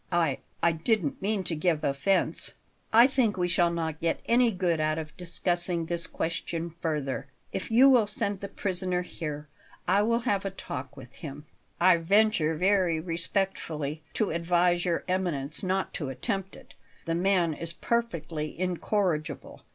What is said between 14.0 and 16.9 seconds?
to advise Your Eminence not to attempt it.